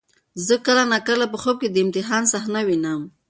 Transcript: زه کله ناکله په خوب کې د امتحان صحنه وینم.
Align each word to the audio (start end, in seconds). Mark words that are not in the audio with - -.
زه 0.45 0.55
کله 0.65 0.83
ناکله 0.91 1.25
په 1.31 1.37
خوب 1.41 1.55
کې 1.61 1.69
د 1.71 1.77
امتحان 1.85 2.23
صحنه 2.33 2.61
وینم. 2.67 3.01